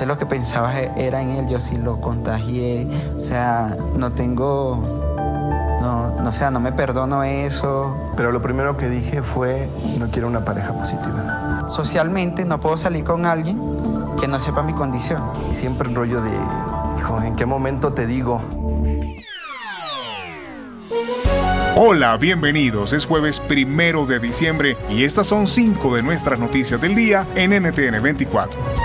[0.00, 4.82] usted lo que pensaba era en él, yo sí lo contagié, o sea, no tengo
[5.82, 7.94] no, no, sea, no me perdono eso.
[8.16, 9.68] Pero lo primero que dije fue,
[9.98, 11.68] no quiero una pareja positiva.
[11.68, 13.60] Socialmente no puedo salir con alguien
[14.18, 15.22] que no sepa mi condición.
[15.50, 16.30] Y siempre el rollo de,
[16.98, 18.40] hijo, ¿en qué momento te digo?
[21.76, 22.94] Hola, bienvenidos.
[22.94, 27.50] Es jueves primero de diciembre y estas son cinco de nuestras noticias del día en
[27.50, 28.79] NTN 24.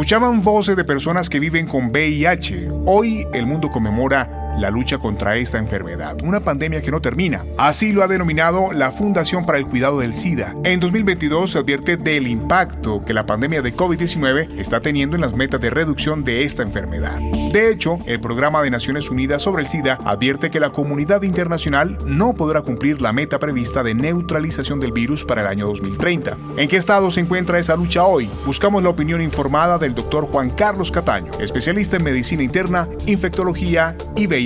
[0.00, 2.70] Escuchaban voces de personas que viven con VIH.
[2.86, 7.44] Hoy el mundo conmemora la lucha contra esta enfermedad, una pandemia que no termina.
[7.56, 10.54] Así lo ha denominado la Fundación para el Cuidado del SIDA.
[10.64, 15.34] En 2022 se advierte del impacto que la pandemia de COVID-19 está teniendo en las
[15.34, 17.18] metas de reducción de esta enfermedad.
[17.52, 21.98] De hecho, el Programa de Naciones Unidas sobre el SIDA advierte que la comunidad internacional
[22.04, 26.36] no podrá cumplir la meta prevista de neutralización del virus para el año 2030.
[26.56, 28.28] ¿En qué estado se encuentra esa lucha hoy?
[28.44, 34.26] Buscamos la opinión informada del doctor Juan Carlos Cataño, especialista en medicina interna, infectología y
[34.26, 34.39] VIH.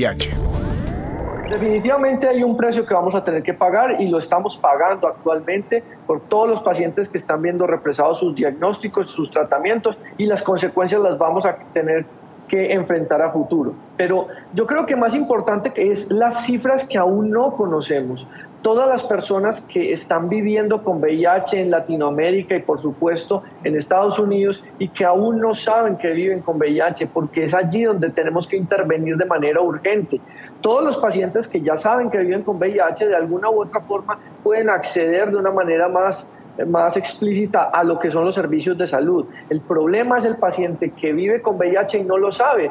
[1.48, 5.84] Definitivamente hay un precio que vamos a tener que pagar y lo estamos pagando actualmente
[6.06, 11.00] por todos los pacientes que están viendo represados sus diagnósticos, sus tratamientos y las consecuencias
[11.00, 12.06] las vamos a tener
[12.48, 13.74] que enfrentar a futuro.
[13.96, 18.26] Pero yo creo que más importante es las cifras que aún no conocemos
[18.64, 24.18] todas las personas que están viviendo con VIH en Latinoamérica y por supuesto en Estados
[24.18, 28.46] Unidos y que aún no saben que viven con VIH, porque es allí donde tenemos
[28.46, 30.18] que intervenir de manera urgente.
[30.62, 34.18] Todos los pacientes que ya saben que viven con VIH de alguna u otra forma
[34.42, 36.26] pueden acceder de una manera más
[36.66, 39.26] más explícita a lo que son los servicios de salud.
[39.50, 42.70] El problema es el paciente que vive con VIH y no lo sabe.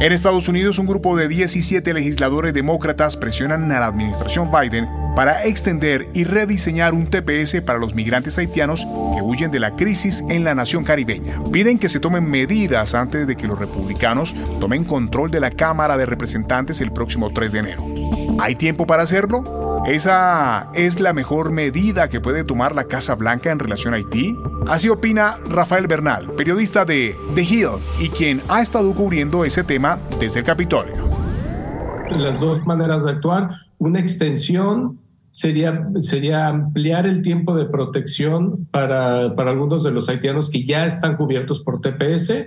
[0.00, 5.44] En Estados Unidos, un grupo de 17 legisladores demócratas presionan a la administración Biden para
[5.44, 10.42] extender y rediseñar un TPS para los migrantes haitianos que huyen de la crisis en
[10.42, 11.38] la nación caribeña.
[11.52, 15.98] Piden que se tomen medidas antes de que los republicanos tomen control de la Cámara
[15.98, 17.86] de Representantes el próximo 3 de enero.
[18.40, 19.84] ¿Hay tiempo para hacerlo?
[19.86, 24.34] ¿Esa es la mejor medida que puede tomar la Casa Blanca en relación a Haití?
[24.68, 27.68] Así opina Rafael Bernal, periodista de The Hill
[28.00, 31.10] y quien ha estado cubriendo ese tema desde el Capitolio.
[32.10, 34.98] Las dos maneras de actuar, una extensión
[35.30, 40.86] sería, sería ampliar el tiempo de protección para, para algunos de los haitianos que ya
[40.86, 42.46] están cubiertos por TPS.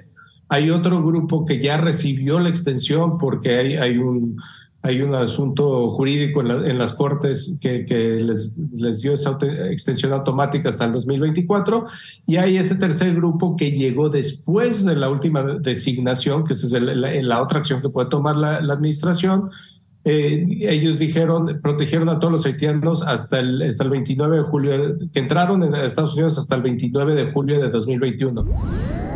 [0.49, 4.37] Hay otro grupo que ya recibió la extensión porque hay, hay un
[4.85, 7.85] hay un asunto jurídico en, las cortes que,
[8.21, 9.37] les, les, dio esa
[9.71, 11.85] extensión automática hasta el 2024
[12.27, 17.41] y hay ese tercer grupo que llegó después de la última designación, que es la,
[17.41, 19.51] otra acción que puede tomar la, administración.
[20.03, 24.97] Eh, ellos dijeron, protegieron a todos los haitianos hasta el, hasta el 29 de julio,
[25.13, 29.12] que entraron en Estados Unidos hasta el 29 de julio de 2021.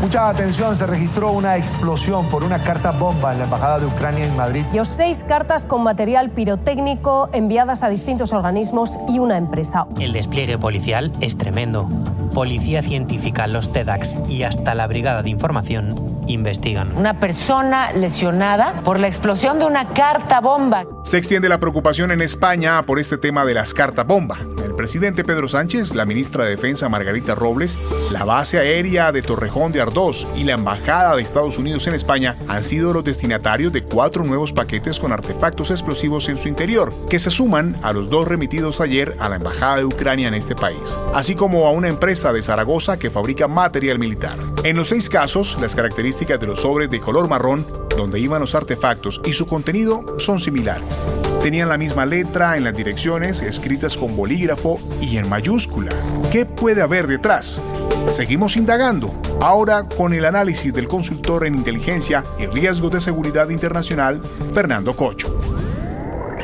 [0.00, 4.24] Mucha atención, se registró una explosión por una carta bomba en la Embajada de Ucrania
[4.24, 4.64] en Madrid.
[4.72, 9.86] Y seis cartas con material pirotécnico enviadas a distintos organismos y una empresa.
[9.98, 11.88] El despliegue policial es tremendo.
[12.34, 15.94] Policía científica, los TEDx y hasta la Brigada de Información
[16.26, 16.96] investigan.
[16.96, 20.84] Una persona lesionada por la explosión de una carta bomba.
[21.04, 24.38] Se extiende la preocupación en España por este tema de las cartas bomba.
[24.80, 27.78] Presidente Pedro Sánchez, la ministra de Defensa Margarita Robles,
[28.10, 32.38] la base aérea de Torrejón de Ardón y la Embajada de Estados Unidos en España
[32.48, 37.18] han sido los destinatarios de cuatro nuevos paquetes con artefactos explosivos en su interior, que
[37.18, 40.98] se suman a los dos remitidos ayer a la Embajada de Ucrania en este país,
[41.12, 44.38] así como a una empresa de Zaragoza que fabrica material militar.
[44.64, 47.66] En los seis casos, las características de los sobres de color marrón,
[47.98, 50.98] donde iban los artefactos y su contenido son similares.
[51.42, 55.90] Tenían la misma letra en las direcciones, escritas con bolígrafo y en mayúscula.
[56.30, 57.62] ¿Qué puede haber detrás?
[58.08, 64.20] Seguimos indagando, ahora con el análisis del consultor en inteligencia y riesgos de seguridad internacional,
[64.52, 65.40] Fernando Cocho.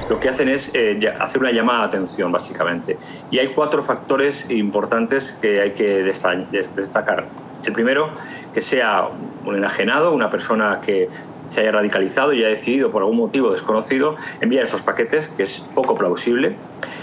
[0.09, 2.97] Lo que hacen es eh, hacer una llamada de atención, básicamente.
[3.31, 7.27] Y hay cuatro factores importantes que hay que destacar.
[7.65, 8.13] El primero,
[8.55, 9.09] que sea
[9.47, 11.09] un enajenado, una persona que
[11.49, 15.65] se haya radicalizado y haya decidido por algún motivo desconocido enviar esos paquetes, que es
[15.75, 16.57] poco plausible.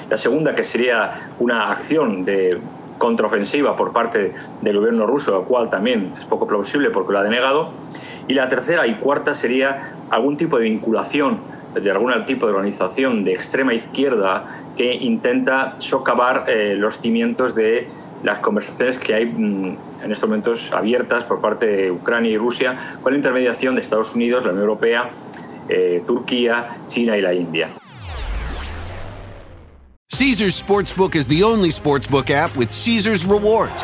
[0.10, 2.60] La segunda, que sería una acción de
[2.98, 7.24] contraofensiva por parte del gobierno ruso, lo cual también es poco plausible porque lo ha
[7.24, 7.72] denegado.
[8.28, 11.40] Y la tercera y cuarta sería algún tipo de vinculación
[11.82, 14.46] de algún tipo de organización de extrema izquierda
[14.78, 17.88] que intenta socavar eh, los cimientos de
[18.24, 22.98] las conversaciones que hay mm, en estos momentos abiertas por parte de Ucrania y Rusia
[23.02, 25.10] con la intermediación de Estados Unidos, la Unión Europea,
[25.70, 27.70] eh, Turquía, China y la India.
[30.10, 33.84] Caesars Sportsbook is the only sportsbook app with Caesars rewards.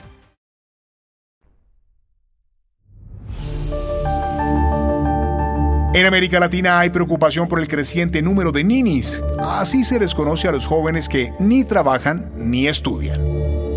[5.93, 9.21] En América Latina hay preocupación por el creciente número de ninis.
[9.37, 13.19] Así se les conoce a los jóvenes que ni trabajan ni estudian.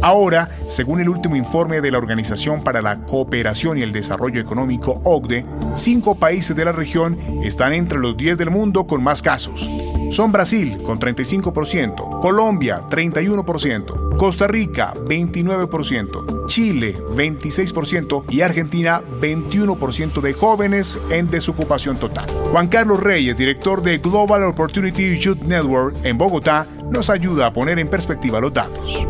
[0.00, 5.00] Ahora, según el último informe de la Organización para la Cooperación y el Desarrollo Económico
[5.02, 5.44] OCDE,
[5.74, 9.68] cinco países de la región están entre los 10 del mundo con más casos.
[10.12, 20.32] Son Brasil con 35%, Colombia 31%, Costa Rica 29%, Chile 26% y Argentina 21% de
[20.32, 22.28] jóvenes en desocupación total.
[22.52, 27.78] Juan Carlos Reyes, director de Global Opportunity Youth Network en Bogotá, nos ayuda a poner
[27.78, 29.06] en perspectiva los datos.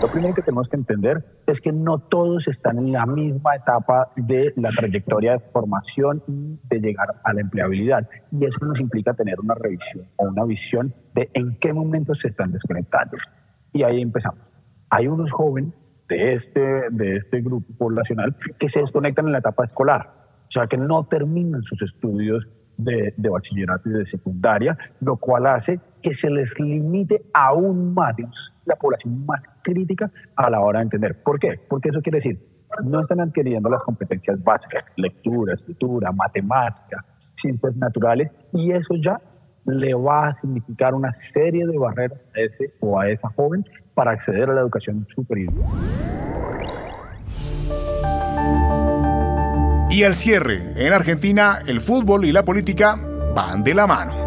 [0.00, 4.12] Lo primero que tenemos que entender es que no todos están en la misma etapa
[4.14, 8.06] de la trayectoria de formación de llegar a la empleabilidad.
[8.30, 12.28] Y eso nos implica tener una revisión o una visión de en qué momento se
[12.28, 13.16] están desconectando.
[13.72, 14.40] Y ahí empezamos.
[14.90, 15.72] Hay unos jóvenes
[16.08, 16.60] de este,
[16.90, 20.12] de este grupo poblacional que se desconectan en la etapa escolar,
[20.48, 25.46] o sea, que no terminan sus estudios de, de, bachillerato y de secundaria, lo cual
[25.46, 28.14] hace que se les limite aún más
[28.64, 31.22] la población más crítica a la hora de entender.
[31.22, 31.58] ¿Por qué?
[31.68, 32.38] Porque eso quiere decir,
[32.84, 37.04] no están adquiriendo las competencias básicas, lectura, escritura, matemática,
[37.36, 39.20] ciencias naturales, y eso ya
[39.66, 43.64] le va a significar una serie de barreras a ese o a esa joven
[43.94, 45.52] para acceder a la educación superior.
[49.90, 52.98] Y al cierre, en Argentina el fútbol y la política
[53.34, 54.25] van de la mano.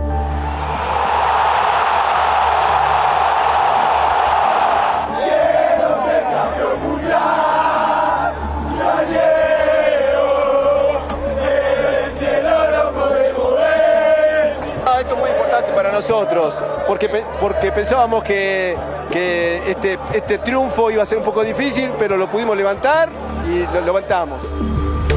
[16.88, 18.75] Porque, porque pensábamos que,
[19.12, 23.10] que este, este triunfo iba a ser un poco difícil, pero lo pudimos levantar
[23.48, 24.39] y lo levantamos.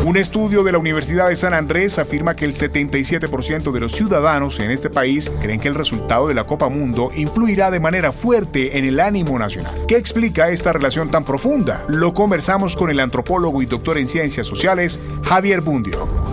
[0.04, 4.58] Un estudio de la Universidad de San Andrés afirma que el 77% de los ciudadanos
[4.58, 8.78] en este país creen que el resultado de la Copa Mundo influirá de manera fuerte
[8.78, 9.84] en el ánimo nacional.
[9.86, 11.84] ¿Qué explica esta relación tan profunda?
[11.86, 16.31] Lo conversamos con el antropólogo y doctor en ciencias sociales, Javier Bundio.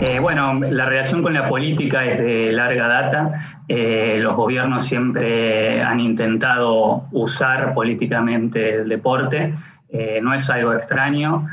[0.00, 3.60] Eh, bueno, la relación con la política es de larga data.
[3.68, 9.54] Eh, los gobiernos siempre han intentado usar políticamente el deporte.
[9.90, 11.46] Eh, no es algo extraño.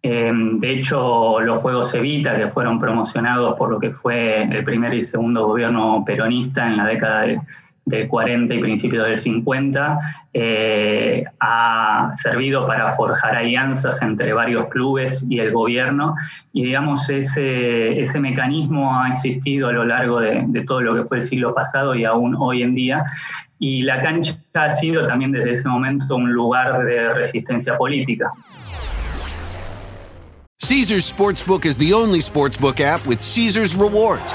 [0.00, 5.02] de hecho, los Juegos Evita, que fueron promocionados por lo que fue el primer y
[5.02, 7.40] segundo gobierno peronista en la década de
[7.88, 9.98] del 40 y principios del 50,
[10.34, 16.14] eh, ha servido para forjar alianzas entre varios clubes y el gobierno
[16.52, 21.18] y digamos ese, ese mecanismo ha existido a lo largo de, todo lo que fue
[21.18, 23.04] el siglo pasado y aún hoy en día
[23.58, 28.30] y la cancha ha sido también desde ese momento un lugar de resistencia política.
[30.60, 34.34] Caesars Sportsbook is the only sportsbook app with Caesars rewards.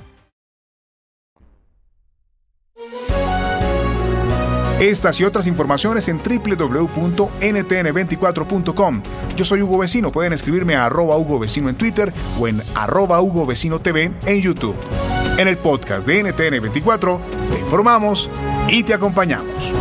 [4.81, 9.03] Estas y otras informaciones en www.ntn24.com.
[9.37, 13.21] Yo soy Hugo Vecino, pueden escribirme a arroba Hugo Vecino en Twitter o en arroba
[13.21, 14.75] Hugo Vecino TV en YouTube.
[15.37, 17.21] En el podcast de NTN 24
[17.51, 18.27] te informamos
[18.69, 19.71] y te acompañamos.